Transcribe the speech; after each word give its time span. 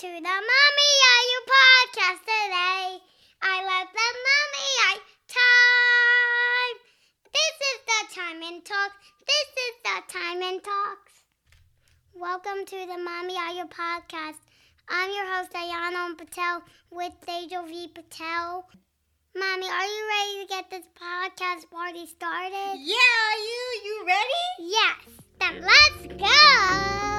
to 0.00 0.06
the 0.06 0.08
Mommy 0.16 0.92
Are 1.12 1.24
You 1.30 1.40
podcast 1.52 2.20
today. 2.24 2.98
I 3.42 3.56
love 3.68 3.88
the 3.92 4.10
Mommy 4.26 4.68
I 4.88 4.96
time. 5.28 6.76
This 7.36 7.56
is 7.68 7.78
the 7.84 8.00
time 8.16 8.42
and 8.50 8.64
talk. 8.64 8.92
This 9.28 9.48
is 9.66 9.74
the 9.84 10.18
time 10.18 10.42
and 10.42 10.64
talks. 10.64 11.12
Welcome 12.14 12.64
to 12.64 12.76
the 12.86 12.96
Mommy 12.96 13.36
Are 13.36 13.52
You 13.52 13.66
podcast. 13.66 14.40
I'm 14.88 15.10
your 15.10 15.26
host 15.36 15.52
Ayana 15.52 16.16
Patel 16.16 16.62
with 16.90 17.12
Dejo 17.28 17.68
V 17.68 17.88
Patel. 17.94 18.64
Mommy, 19.36 19.66
are 19.68 19.84
you 19.84 20.02
ready 20.08 20.40
to 20.40 20.46
get 20.48 20.70
this 20.70 20.86
podcast 20.96 21.70
party 21.70 22.06
started? 22.06 22.78
Yeah, 22.78 23.12
are 23.28 23.42
you? 23.52 23.64
You 23.84 24.04
ready? 24.06 24.44
Yes. 24.60 25.00
Then 25.38 25.60
let's 25.60 26.06
go. 26.16 27.09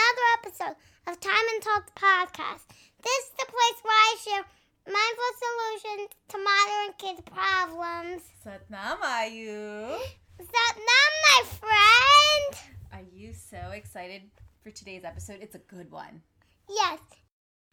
Another 0.00 0.26
episode 0.48 0.76
of 1.08 1.20
Time 1.20 1.46
and 1.54 1.62
Talk 1.62 1.94
podcast. 1.94 2.62
This 3.02 3.24
is 3.24 3.30
the 3.38 3.44
place 3.44 3.82
where 3.82 3.92
I 3.92 4.16
share 4.24 4.44
mindful 4.86 5.32
solutions 5.44 6.10
to 6.28 6.38
modern 6.38 6.94
kids' 6.98 7.22
problems. 7.26 8.22
Satnam, 8.44 9.02
are 9.02 9.26
you? 9.26 9.98
Now, 10.38 11.06
my 11.28 11.44
friend. 11.44 12.74
Are 12.92 13.06
you 13.14 13.32
so 13.34 13.72
excited 13.72 14.22
for 14.62 14.70
today's 14.70 15.04
episode? 15.04 15.38
It's 15.42 15.54
a 15.54 15.58
good 15.58 15.90
one. 15.90 16.22
Yes, 16.68 17.00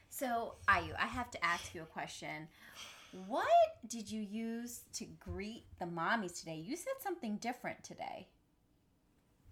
So, 0.09 0.55
Ayu, 0.67 0.93
I 0.99 1.05
have 1.07 1.31
to 1.31 1.45
ask 1.45 1.73
you 1.73 1.83
a 1.83 1.85
question. 1.85 2.47
What 3.27 3.47
did 3.87 4.11
you 4.11 4.21
use 4.21 4.81
to 4.93 5.05
greet 5.19 5.63
the 5.79 5.85
mommies 5.85 6.37
today? 6.39 6.57
You 6.65 6.75
said 6.75 6.93
something 7.01 7.37
different 7.37 7.83
today. 7.83 8.27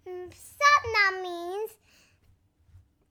mm, 0.06 0.28
Satnam 0.28 1.22
means 1.22 1.70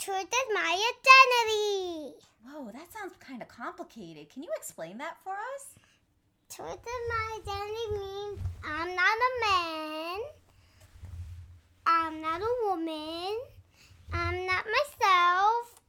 truth 0.06 0.28
is 0.28 0.54
my 0.54 0.92
identity. 0.94 2.14
Whoa, 2.46 2.70
that 2.72 2.94
sounds 2.94 3.16
kind 3.20 3.42
of 3.42 3.48
complicated. 3.48 4.30
Can 4.30 4.44
you 4.44 4.50
explain 4.56 5.00
that 5.00 5.18
for 5.24 5.32
us? 5.32 5.74
Truth 6.48 6.86
is 6.86 7.02
my 7.10 7.40
identity 7.40 7.88
means 7.92 8.40
I'm 8.64 8.96
not 8.96 9.18
a 9.18 9.32
man. 9.42 10.20
I'm 11.88 12.22
not 12.22 12.40
a 12.40 12.68
woman. 12.68 13.36
I'm 14.14 14.46
not 14.46 14.66
myself. 14.78 15.82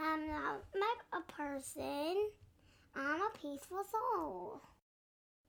I'm 0.00 0.26
not 0.28 0.62
my, 0.74 0.94
a 1.12 1.32
person. 1.32 2.30
I'm 2.96 3.20
a 3.20 3.30
peaceful 3.42 3.84
soul. 3.84 4.62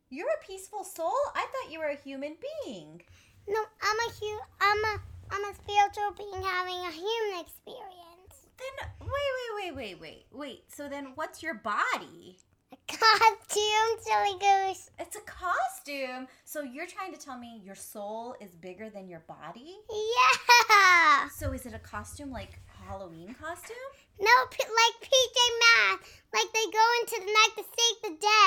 You're 0.10 0.28
a 0.28 0.45
peaceful 0.45 0.84
soul? 0.84 1.16
I 1.34 1.45
thought 1.45 1.72
you 1.72 1.80
were 1.80 1.86
a 1.86 1.95
human 1.95 2.36
being. 2.66 3.02
No, 3.48 3.62
I'm 3.82 3.98
a 4.00 4.12
hu- 4.20 4.48
I'm 4.60 5.00
a 5.00 5.11
I'm 5.32 5.44
a 5.46 5.54
spiritual 5.56 6.12
being 6.18 6.44
having 6.44 6.76
a 6.76 6.92
human 6.92 7.40
experience. 7.40 8.48
Then, 8.60 8.90
wait, 9.00 9.10
wait, 9.10 9.76
wait, 9.76 9.76
wait, 9.76 10.02
wait. 10.02 10.26
Wait, 10.32 10.64
so 10.68 10.90
then 10.90 11.14
what's 11.16 11.42
your 11.42 11.54
body? 11.54 12.38
A 12.73 12.78
costume, 12.88 14.00
silly 14.00 14.38
goose. 14.40 14.90
It's 15.00 15.16
a 15.16 15.22
costume. 15.22 16.28
So 16.44 16.62
you're 16.62 16.86
trying 16.86 17.14
to 17.14 17.20
tell 17.20 17.38
me 17.38 17.62
your 17.64 17.76
soul 17.76 18.36
is 18.42 18.52
bigger 18.56 18.90
than 18.90 19.08
your 19.08 19.23
body? 19.28 19.78
Yeah. 19.90 21.30
So 21.30 21.52
is 21.54 21.66
it 21.66 21.73
a 21.73 21.80
costume 21.80 22.32
like 22.32 22.60
Halloween 22.88 23.34
costume? 23.34 23.78
No, 24.20 24.28
like 24.50 24.95
PJ 25.02 25.38
Masks, 25.64 26.22
like 26.34 26.52
they 26.54 26.66
go 26.72 26.86
into 27.02 27.26
the 27.26 27.32
night 27.32 27.54
to 27.58 27.64
save 27.64 27.98
the 28.04 28.16
day. 28.20 28.41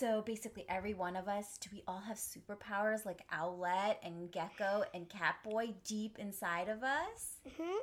So 0.00 0.22
basically 0.22 0.64
every 0.66 0.94
one 0.94 1.14
of 1.14 1.28
us, 1.28 1.58
do 1.58 1.68
we 1.70 1.82
all 1.86 2.00
have 2.00 2.16
superpowers 2.16 3.04
like 3.04 3.20
Owlette 3.30 3.96
and 4.02 4.32
Gekko 4.32 4.84
and 4.94 5.06
Catboy 5.10 5.74
deep 5.84 6.18
inside 6.18 6.70
of 6.70 6.82
us? 6.82 7.36
hmm 7.58 7.76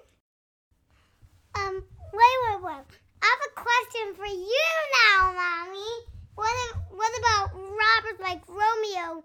Um, 1.53 1.83
wait, 2.13 2.37
wait, 2.49 2.63
wait. 2.63 2.85
I 3.21 3.35
have 3.35 3.43
a 3.45 3.53
question 3.53 4.15
for 4.15 4.25
you 4.25 4.65
now, 5.05 5.31
Mommy. 5.31 5.91
What, 6.33 6.49
if, 6.71 6.77
what 6.89 7.19
about 7.19 7.53
robbers 7.53 8.19
like 8.19 8.41
Romeo 8.47 9.23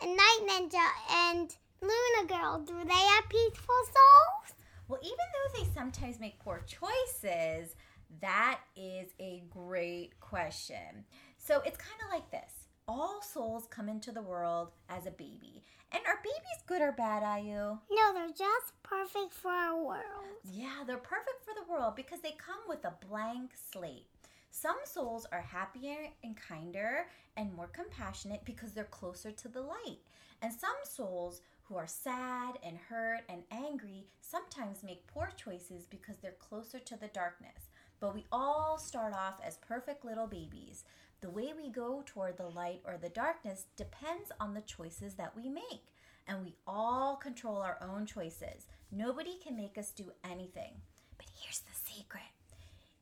and 0.00 0.16
Night 0.16 0.40
Ninja 0.42 0.88
and 1.28 1.56
Luna 1.80 2.26
Girl? 2.26 2.58
Do 2.66 2.74
they 2.84 2.92
have 2.92 3.28
peaceful 3.28 3.82
souls? 3.84 4.56
Well, 4.88 4.98
even 5.00 5.16
though 5.16 5.60
they 5.60 5.70
sometimes 5.72 6.18
make 6.18 6.40
poor 6.40 6.64
choices, 6.66 7.76
that 8.20 8.58
is 8.76 9.10
a 9.20 9.44
great 9.48 10.18
question. 10.18 11.04
So 11.44 11.60
it's 11.66 11.76
kind 11.76 12.00
of 12.04 12.12
like 12.12 12.30
this. 12.30 12.68
All 12.86 13.20
souls 13.20 13.66
come 13.68 13.88
into 13.88 14.12
the 14.12 14.22
world 14.22 14.70
as 14.88 15.06
a 15.06 15.10
baby. 15.10 15.64
And 15.90 16.00
are 16.06 16.20
babies 16.22 16.62
good 16.68 16.80
or 16.80 16.92
bad, 16.92 17.24
Ayu? 17.24 17.80
No, 17.90 18.14
they're 18.14 18.28
just 18.28 18.80
perfect 18.84 19.34
for 19.34 19.50
our 19.50 19.76
world. 19.76 20.38
Yeah, 20.44 20.84
they're 20.86 20.98
perfect 20.98 21.44
for 21.44 21.52
the 21.54 21.70
world 21.70 21.96
because 21.96 22.20
they 22.20 22.36
come 22.38 22.60
with 22.68 22.84
a 22.84 22.94
blank 23.08 23.50
slate. 23.72 24.06
Some 24.52 24.76
souls 24.84 25.26
are 25.32 25.40
happier 25.40 26.10
and 26.22 26.36
kinder 26.36 27.06
and 27.36 27.52
more 27.54 27.68
compassionate 27.68 28.44
because 28.44 28.72
they're 28.72 28.84
closer 28.84 29.32
to 29.32 29.48
the 29.48 29.62
light. 29.62 29.98
And 30.42 30.52
some 30.52 30.70
souls 30.84 31.40
who 31.64 31.76
are 31.76 31.88
sad 31.88 32.58
and 32.64 32.78
hurt 32.88 33.22
and 33.28 33.42
angry 33.50 34.06
sometimes 34.20 34.84
make 34.84 35.06
poor 35.08 35.30
choices 35.36 35.86
because 35.86 36.18
they're 36.18 36.32
closer 36.38 36.78
to 36.78 36.96
the 36.96 37.08
darkness. 37.08 37.70
But 37.98 38.14
we 38.14 38.26
all 38.30 38.78
start 38.78 39.14
off 39.14 39.40
as 39.44 39.56
perfect 39.58 40.04
little 40.04 40.26
babies. 40.26 40.84
The 41.22 41.30
way 41.30 41.52
we 41.56 41.70
go 41.70 42.02
toward 42.04 42.36
the 42.36 42.48
light 42.48 42.82
or 42.84 42.98
the 43.00 43.08
darkness 43.08 43.66
depends 43.76 44.32
on 44.40 44.54
the 44.54 44.60
choices 44.60 45.14
that 45.14 45.34
we 45.36 45.48
make. 45.48 45.86
And 46.26 46.42
we 46.42 46.56
all 46.66 47.14
control 47.14 47.58
our 47.58 47.78
own 47.80 48.06
choices. 48.06 48.66
Nobody 48.90 49.38
can 49.42 49.56
make 49.56 49.78
us 49.78 49.92
do 49.92 50.10
anything. 50.28 50.72
But 51.16 51.26
here's 51.40 51.60
the 51.60 51.92
secret 51.92 52.22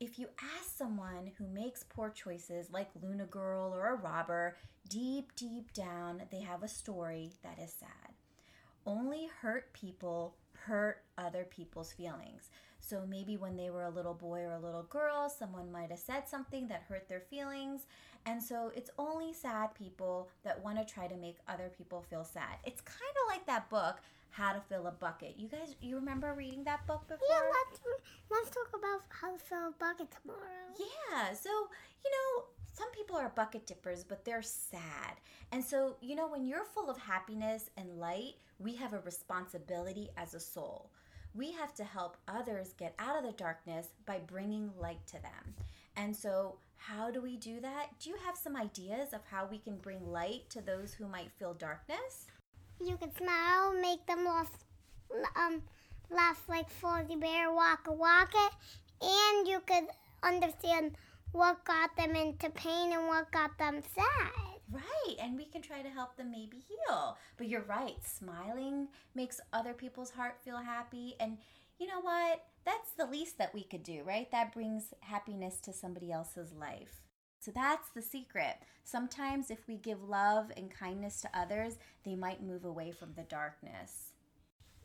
if 0.01 0.19
you 0.19 0.29
ask 0.57 0.77
someone 0.77 1.31
who 1.37 1.47
makes 1.47 1.85
poor 1.85 2.11
choices, 2.11 2.71
like 2.71 2.89
Luna 3.03 3.27
Girl 3.27 3.73
or 3.75 3.89
a 3.89 3.97
robber, 3.97 4.57
deep, 4.89 5.35
deep 5.37 5.73
down, 5.75 6.23
they 6.31 6.41
have 6.41 6.63
a 6.63 6.69
story 6.69 7.33
that 7.43 7.59
is 7.59 7.73
sad. 7.73 8.15
Only 8.87 9.29
hurt 9.41 9.73
people 9.75 10.37
hurt 10.67 11.03
other 11.19 11.45
people's 11.45 11.93
feelings. 11.93 12.51
So 12.81 13.05
maybe 13.09 13.37
when 13.37 13.57
they 13.57 13.71
were 13.71 13.85
a 13.85 13.91
little 13.91 14.15
boy 14.15 14.41
or 14.41 14.53
a 14.53 14.59
little 14.59 14.83
girl, 14.85 15.29
someone 15.29 15.71
might 15.71 15.91
have 15.91 15.99
said 15.99 16.29
something 16.29 16.69
that 16.69 16.85
hurt 16.89 17.09
their 17.09 17.21
feelings. 17.21 17.87
And 18.27 18.43
so 18.43 18.73
it's 18.75 18.91
only 18.99 19.33
sad 19.33 19.75
people 19.75 20.29
that 20.45 20.63
want 20.63 20.79
to 20.79 20.93
try 20.93 21.07
to 21.07 21.17
make 21.17 21.37
other 21.49 21.71
people 21.77 22.03
feel 22.09 22.25
sad. 22.25 22.57
It's 22.65 22.81
kind 22.81 23.15
of 23.23 23.35
like 23.35 23.47
that 23.47 23.69
book, 23.71 24.01
How 24.31 24.53
to 24.53 24.61
Fill 24.61 24.87
a 24.87 24.93
Bucket. 24.93 25.35
You 25.39 25.49
guys, 25.49 25.75
you 25.81 25.97
remember 25.97 26.35
reading 26.35 26.65
that 26.65 26.87
book 26.87 27.07
before? 27.07 27.27
Yeah, 27.29 27.43
let's 27.43 27.81
let's 28.31 28.51
talk 28.51 28.71
about 28.75 29.03
how 29.09 29.33
to 29.33 29.39
fill 29.39 29.69
a 29.69 29.73
bucket 29.79 30.09
tomorrow. 30.11 30.41
Yeah, 30.79 31.35
so 31.35 31.51
you 32.05 32.11
know, 32.11 32.45
some 32.73 32.91
people 32.93 33.17
are 33.17 33.31
bucket 33.31 33.67
dippers, 33.67 34.05
but 34.05 34.25
they're 34.25 34.43
sad. 34.43 35.21
And 35.53 35.63
so, 35.65 35.97
you 36.01 36.15
know, 36.15 36.29
when 36.29 36.47
you're 36.47 36.65
full 36.65 36.89
of 36.89 36.99
happiness 36.99 37.71
and 37.77 37.99
light, 37.99 38.35
we 38.61 38.77
have 38.77 38.93
a 38.93 39.01
responsibility 39.01 40.11
as 40.17 40.35
a 40.35 40.41
soul. 40.41 40.91
We 41.35 41.53
have 41.53 41.75
to 41.75 41.85
help 41.85 42.17
others 42.29 42.75
get 42.79 42.95
out 42.99 43.17
of 43.17 43.25
the 43.25 43.37
darkness 43.37 43.89
by 44.05 44.19
bringing 44.19 44.71
light 44.79 45.07
to 45.09 45.23
them. 45.23 45.55
And 45.97 46.15
so, 46.15 46.57
how 46.77 47.11
do 47.11 47.21
we 47.21 47.37
do 47.37 47.61
that? 47.61 47.89
Do 48.01 48.11
you 48.11 48.17
have 48.25 48.37
some 48.37 48.57
ideas 48.57 49.13
of 49.13 49.21
how 49.31 49.47
we 49.47 49.59
can 49.59 49.77
bring 49.77 50.11
light 50.11 50.49
to 50.51 50.61
those 50.61 50.93
who 50.93 51.07
might 51.07 51.31
feel 51.39 51.55
darkness? 51.55 52.27
You 52.85 52.97
could 52.97 53.17
smile, 53.17 53.75
make 53.81 54.07
them 54.07 54.25
laugh, 54.25 54.51
um, 55.37 55.63
laugh 56.11 56.43
like 56.49 56.69
Fozzie 56.81 57.21
Bear, 57.21 57.53
Waka 57.53 57.93
Waka, 57.93 58.49
and 59.03 59.47
you 59.47 59.61
could 59.67 59.89
understand 60.23 60.97
what 61.33 61.65
got 61.65 61.95
them 61.97 62.17
into 62.17 62.51
pain 62.51 62.93
and 62.93 63.07
what 63.07 63.31
got 63.31 63.57
them 63.59 63.83
sad. 63.95 64.50
Right, 64.73 65.17
and 65.21 65.37
we 65.37 65.47
can 65.47 65.63
try 65.63 65.83
to 65.83 65.89
help 65.89 66.17
them 66.17 66.31
maybe 66.31 66.59
heal. 66.59 67.17
But 67.37 67.49
you're 67.49 67.63
right, 67.63 67.97
smiling 68.05 68.89
makes 69.15 69.41
other 69.53 69.73
people's 69.73 70.11
heart 70.11 70.39
feel 70.45 70.59
happy. 70.59 71.15
And 71.19 71.39
you 71.79 71.87
know 71.87 72.01
what? 72.01 72.45
That's 72.65 72.93
the 72.93 73.07
least 73.07 73.39
that 73.39 73.55
we 73.55 73.63
could 73.65 73.83
do, 73.83 74.03
right? 74.05 74.31
That 74.31 74.53
brings 74.53 74.93
happiness 75.01 75.61
to 75.63 75.73
somebody 75.73 76.13
else's 76.13 76.53
life. 76.53 77.03
So 77.41 77.51
that's 77.55 77.89
the 77.89 78.03
secret. 78.03 78.57
Sometimes, 78.85 79.51
if 79.51 79.67
we 79.67 79.77
give 79.77 80.03
love 80.03 80.53
and 80.57 80.71
kindness 80.71 81.23
to 81.23 81.31
others, 81.39 81.79
they 82.05 82.15
might 82.15 82.43
move 82.43 82.67
away 82.67 82.93
from 82.93 83.15
the 83.15 83.23
darkness. 83.23 84.13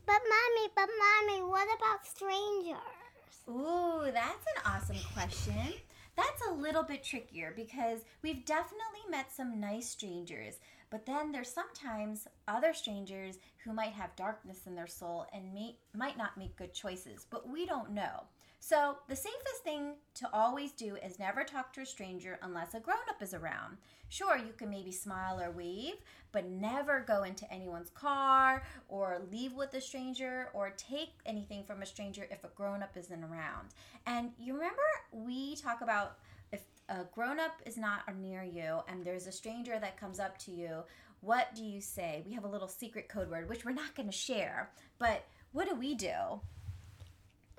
But 0.06 0.22
mommy, 0.30 0.70
but 0.74 0.90
mommy, 0.98 1.44
what 1.44 1.68
about 1.78 2.08
strangers? 2.08 2.80
Ooh, 3.50 4.10
that's 4.12 4.46
an 4.56 4.62
awesome 4.66 4.98
question. 5.14 5.74
That's 6.16 6.42
a 6.50 6.54
little 6.54 6.84
bit 6.84 7.04
trickier 7.04 7.54
because 7.56 8.02
we've 8.22 8.46
definitely 8.46 9.02
met 9.10 9.32
some 9.32 9.60
nice 9.60 9.90
strangers, 9.90 10.60
But 10.90 11.06
then 11.06 11.32
there's 11.32 11.52
sometimes 11.52 12.28
other 12.48 12.74
strangers 12.74 13.38
who 13.64 13.74
might 13.74 13.94
have 13.94 14.16
darkness 14.16 14.66
in 14.68 14.76
their 14.76 14.88
soul 14.88 15.26
and 15.34 15.54
may, 15.54 15.78
might 15.94 16.18
not 16.18 16.38
make 16.38 16.56
good 16.56 16.74
choices, 16.74 17.26
but 17.30 17.50
we 17.50 17.66
don't 17.66 17.92
know. 17.92 18.24
So, 18.68 18.98
the 19.08 19.16
safest 19.16 19.64
thing 19.64 19.94
to 20.16 20.28
always 20.34 20.72
do 20.72 20.96
is 20.96 21.20
never 21.20 21.44
talk 21.44 21.72
to 21.74 21.82
a 21.82 21.86
stranger 21.86 22.40
unless 22.42 22.74
a 22.74 22.80
grown 22.80 22.98
up 23.08 23.22
is 23.22 23.36
around. 23.36 23.78
Sure, 24.10 24.36
you 24.40 24.54
can 24.58 24.72
maybe 24.72 24.92
smile 24.92 25.40
or 25.40 25.52
wave, 25.52 25.94
but 26.32 26.50
never 26.50 27.06
go 27.08 27.22
into 27.22 27.54
anyone's 27.54 27.92
car 27.92 28.64
or 28.88 29.22
leave 29.32 29.54
with 29.54 29.72
a 29.76 29.82
stranger 29.82 30.50
or 30.56 30.72
take 30.78 31.10
anything 31.28 31.64
from 31.64 31.84
a 31.84 31.86
stranger 31.86 32.26
if 32.32 32.44
a 32.44 32.48
grown 32.56 32.82
up 32.82 32.98
isn't 32.98 33.24
around. 33.24 33.68
And 34.08 34.32
you 34.40 34.56
remember 34.56 34.82
we 35.12 35.58
talk 35.58 35.82
about 35.82 36.18
if 36.52 36.64
a 36.90 37.04
grown 37.14 37.40
up 37.40 37.62
is 37.68 37.78
not 37.78 38.02
near 38.20 38.42
you 38.42 38.80
and 38.88 39.06
there's 39.06 39.28
a 39.28 39.32
stranger 39.32 39.78
that 39.80 39.96
comes 39.96 40.20
up 40.20 40.40
to 40.40 40.52
you, 40.52 40.82
what 41.22 41.54
do 41.54 41.64
you 41.64 41.82
say? 41.82 42.24
We 42.26 42.34
have 42.34 42.46
a 42.46 42.50
little 42.50 42.68
secret 42.68 43.10
code 43.10 43.30
word, 43.30 43.48
which 43.48 43.64
we're 43.64 43.74
not 43.74 43.94
going 43.94 44.10
to 44.10 44.18
share, 44.18 44.72
but 44.98 45.24
what 45.52 45.70
do 45.70 45.76
we 45.76 45.94
do? 45.94 46.42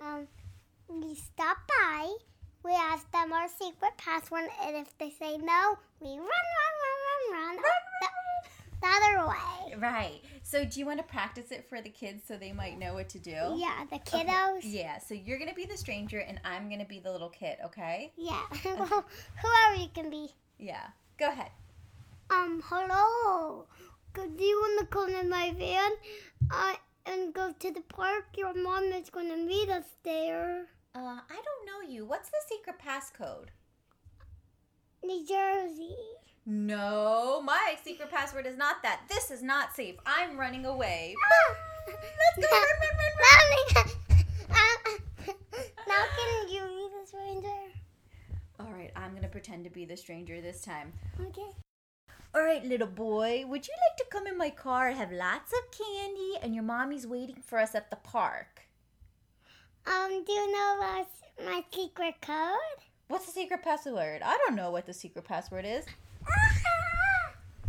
Um, 0.02 0.26
we 0.88 1.14
stop 1.14 1.58
by, 1.80 2.12
we 2.64 2.72
ask 2.72 3.10
them 3.12 3.32
our 3.32 3.48
secret 3.48 3.96
password, 3.96 4.48
and 4.62 4.76
if 4.76 4.96
they 4.98 5.10
say 5.10 5.36
no, 5.36 5.78
we 6.00 6.10
run, 6.10 6.18
run, 6.18 6.74
run, 6.82 7.32
run, 7.32 7.56
run, 7.56 7.56
the, 8.00 8.08
the 8.80 8.86
other 8.86 9.28
way. 9.28 9.76
Right. 9.78 10.20
So, 10.42 10.64
do 10.64 10.78
you 10.78 10.86
want 10.86 10.98
to 10.98 11.04
practice 11.04 11.50
it 11.50 11.68
for 11.68 11.80
the 11.80 11.88
kids 11.90 12.22
so 12.26 12.36
they 12.36 12.52
might 12.52 12.78
know 12.78 12.94
what 12.94 13.08
to 13.10 13.18
do? 13.18 13.54
Yeah, 13.56 13.84
the 13.90 13.98
kiddos. 13.98 14.60
Yeah. 14.62 14.98
So 14.98 15.14
you're 15.14 15.38
gonna 15.38 15.54
be 15.54 15.66
the 15.66 15.76
stranger, 15.76 16.20
and 16.20 16.40
I'm 16.44 16.70
gonna 16.70 16.84
be 16.84 17.00
the 17.00 17.10
little 17.10 17.30
kid. 17.30 17.56
Okay? 17.64 18.12
Yeah. 18.16 18.42
well, 18.64 19.04
whoever 19.42 19.82
you 19.82 19.88
can 19.92 20.10
be. 20.10 20.28
Yeah. 20.58 20.86
Go 21.18 21.28
ahead. 21.28 21.50
Um, 22.30 22.62
hello. 22.66 23.66
Do 24.14 24.22
you 24.22 24.56
want 24.56 24.80
to 24.80 24.86
come 24.86 25.10
in 25.10 25.28
my 25.28 25.52
van? 25.58 25.90
Uh, 26.50 26.74
and 27.06 27.32
go 27.32 27.52
to 27.58 27.70
the 27.70 27.82
park. 27.82 28.26
Your 28.36 28.54
mom 28.54 28.84
is 28.84 29.10
going 29.10 29.28
to 29.28 29.36
meet 29.36 29.68
us 29.68 29.84
there. 30.02 30.66
Uh, 30.96 31.20
I 31.28 31.34
don't 31.34 31.66
know 31.66 31.86
you. 31.86 32.06
What's 32.06 32.30
the 32.30 32.38
secret 32.48 32.76
passcode? 32.82 33.48
New 35.04 35.26
Jersey. 35.26 35.94
No, 36.46 37.42
my 37.44 37.76
secret 37.84 38.10
password 38.10 38.46
is 38.46 38.56
not 38.56 38.82
that. 38.82 39.02
This 39.06 39.30
is 39.30 39.42
not 39.42 39.76
safe. 39.76 39.96
I'm 40.06 40.38
running 40.38 40.64
away. 40.64 41.14
Let's 41.86 42.48
go. 42.50 42.56
Run, 42.56 42.64
run, 42.80 42.96
run, 43.28 43.84
run. 44.56 45.34
now 45.86 46.02
can 46.16 46.48
you 46.48 46.62
be 46.62 46.88
the 46.98 47.06
stranger? 47.06 47.58
All 48.58 48.72
right, 48.72 48.90
I'm 48.96 49.14
gonna 49.14 49.28
pretend 49.28 49.64
to 49.64 49.70
be 49.70 49.84
the 49.84 49.98
stranger 49.98 50.40
this 50.40 50.62
time. 50.62 50.94
Okay. 51.20 51.50
All 52.34 52.42
right, 52.42 52.64
little 52.64 52.86
boy, 52.86 53.44
would 53.46 53.68
you 53.68 53.74
like 53.90 53.98
to 53.98 54.06
come 54.10 54.26
in 54.26 54.38
my 54.38 54.48
car 54.48 54.88
and 54.88 54.96
have 54.96 55.12
lots 55.12 55.52
of 55.52 55.78
candy? 55.78 56.38
And 56.40 56.54
your 56.54 56.64
mommy's 56.64 57.06
waiting 57.06 57.42
for 57.42 57.58
us 57.58 57.74
at 57.74 57.90
the 57.90 57.96
park. 57.96 58.66
Um, 59.86 60.24
do 60.24 60.32
you 60.32 60.52
know 60.52 60.76
my, 60.80 61.04
my 61.44 61.64
secret 61.72 62.14
code? 62.20 62.56
What's 63.08 63.26
the 63.26 63.32
secret 63.32 63.62
password? 63.62 64.22
I 64.24 64.36
don't 64.44 64.56
know 64.56 64.70
what 64.72 64.86
the 64.86 64.92
secret 64.92 65.24
password 65.24 65.64
is. 65.64 65.84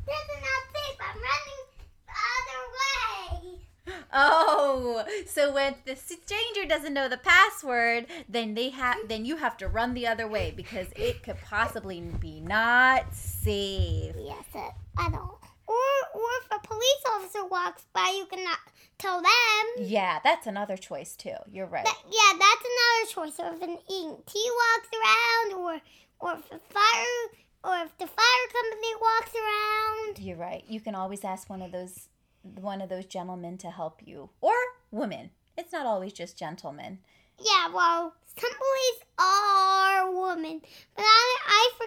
this 0.05 0.15
is 0.15 0.41
not 0.41 0.63
safe. 0.73 0.97
I'm 0.99 1.21
running 1.21 1.63
the 2.07 2.13
other 2.33 2.61
way. 2.79 4.01
Oh, 4.11 5.05
so 5.27 5.53
when 5.53 5.75
the 5.85 5.95
stranger 5.95 6.65
doesn't 6.67 6.93
know 6.93 7.07
the 7.07 7.17
password, 7.17 8.07
then 8.27 8.55
they 8.55 8.69
have 8.69 8.97
then 9.07 9.25
you 9.25 9.37
have 9.37 9.57
to 9.57 9.67
run 9.67 9.93
the 9.93 10.07
other 10.07 10.27
way 10.27 10.51
because 10.55 10.87
it 10.95 11.21
could 11.21 11.37
possibly 11.43 12.01
be 12.01 12.39
not 12.39 13.13
safe. 13.13 14.15
Yes, 14.17 14.73
I 14.97 15.09
don't. 15.11 15.46
Or, 15.67 15.75
or 16.13 16.29
if 16.41 16.47
a 16.51 16.65
police 16.65 17.03
officer 17.13 17.45
walks 17.45 17.85
by, 17.93 18.13
you 18.17 18.25
cannot 18.25 18.59
tell 18.97 19.21
them. 19.21 19.65
Yeah, 19.77 20.19
that's 20.23 20.47
another 20.47 20.77
choice 20.77 21.15
too. 21.15 21.35
You're 21.51 21.67
right. 21.67 21.85
That, 21.85 22.01
yeah, 22.05 22.39
that's 22.39 22.65
another 22.65 23.31
choice. 23.31 23.39
Or 23.39 23.53
if 23.53 23.61
an 23.61 23.77
EMT 23.89 24.33
walks 24.33 24.89
around, 24.95 25.53
or 25.59 25.81
or 26.19 26.33
if 26.39 26.45
a 26.51 26.59
fire, 26.59 27.27
or 27.63 27.85
if 27.85 27.97
the 27.97 28.07
fire 28.07 28.47
company 28.53 28.93
walks 29.01 29.33
around. 29.35 30.19
You're 30.19 30.37
right. 30.37 30.63
You 30.67 30.79
can 30.79 30.95
always 30.95 31.23
ask 31.23 31.49
one 31.49 31.61
of 31.61 31.71
those 31.71 32.07
one 32.43 32.81
of 32.81 32.89
those 32.89 33.05
gentlemen 33.05 33.57
to 33.59 33.71
help 33.71 34.01
you, 34.05 34.29
or 34.41 34.55
women. 34.91 35.31
It's 35.57 35.73
not 35.73 35.85
always 35.85 36.13
just 36.13 36.37
gentlemen. 36.37 36.99
Yeah, 37.39 37.69
well, 37.73 38.13
some 38.35 38.51
police 38.51 39.03
are 39.19 40.11
women, 40.11 40.61
but 40.95 41.03
I, 41.03 41.37
I 41.45 41.71
for, 41.77 41.85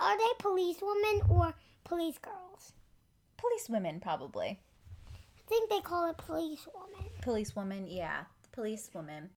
are 0.00 0.16
they 0.16 0.32
police 0.38 0.76
women 0.80 1.22
or 1.28 1.54
police 1.84 2.18
girls? 2.18 2.72
Police 3.40 3.68
women, 3.70 4.00
probably. 4.00 4.60
I 5.14 5.42
think 5.48 5.70
they 5.70 5.80
call 5.80 6.10
it 6.10 6.18
police 6.18 6.68
woman. 6.74 7.10
Police 7.22 7.56
woman, 7.56 7.86
yeah, 7.86 8.24
police 8.52 8.90
woman. 8.92 9.30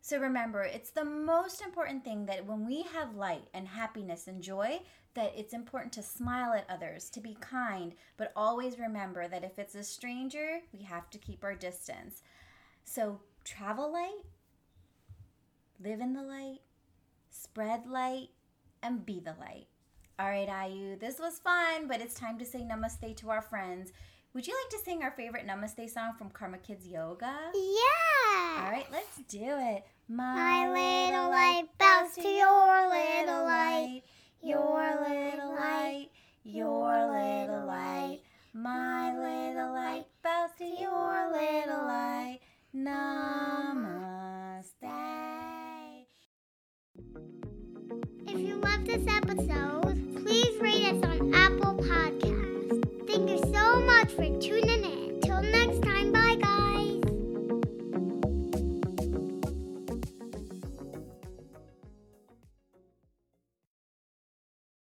So 0.00 0.18
remember, 0.18 0.62
it's 0.62 0.90
the 0.90 1.04
most 1.04 1.62
important 1.62 2.04
thing 2.04 2.26
that 2.26 2.46
when 2.46 2.66
we 2.66 2.82
have 2.82 3.16
light 3.16 3.48
and 3.52 3.66
happiness 3.66 4.28
and 4.28 4.42
joy, 4.42 4.80
that 5.14 5.32
it's 5.36 5.54
important 5.54 5.92
to 5.94 6.02
smile 6.02 6.52
at 6.52 6.68
others, 6.68 7.08
to 7.10 7.20
be 7.20 7.36
kind, 7.40 7.94
but 8.16 8.32
always 8.36 8.78
remember 8.78 9.26
that 9.26 9.44
if 9.44 9.58
it's 9.58 9.74
a 9.74 9.82
stranger, 9.82 10.60
we 10.72 10.82
have 10.82 11.08
to 11.10 11.18
keep 11.18 11.42
our 11.42 11.54
distance. 11.54 12.22
So 12.84 13.20
travel 13.44 13.92
light, 13.92 14.22
live 15.82 16.00
in 16.00 16.12
the 16.12 16.22
light, 16.22 16.60
spread 17.30 17.86
light, 17.86 18.28
and 18.82 19.06
be 19.06 19.20
the 19.20 19.34
light. 19.40 19.66
All 20.16 20.28
right, 20.28 20.48
Ayu, 20.48 20.98
this 21.00 21.18
was 21.18 21.40
fun, 21.40 21.88
but 21.88 22.00
it's 22.00 22.14
time 22.14 22.38
to 22.38 22.44
say 22.44 22.60
namaste 22.60 23.16
to 23.16 23.30
our 23.30 23.42
friends. 23.42 23.92
Would 24.32 24.46
you 24.46 24.54
like 24.54 24.70
to 24.78 24.84
sing 24.84 25.02
our 25.02 25.10
favorite 25.10 25.44
namaste 25.46 25.90
song 25.90 26.12
from 26.16 26.30
Karma 26.30 26.58
Kids 26.58 26.86
Yoga? 26.86 27.34
Yeah. 27.54 28.64
All 28.64 28.70
right, 28.70 28.86
let's 28.92 29.16
do 29.28 29.42
it. 29.42 29.84
My 30.08 30.34
My 30.34 30.68
little 30.68 31.30
light 31.30 31.64
bows 31.78 32.14
to 32.14 32.28
your 32.28 32.88
little 32.90 33.23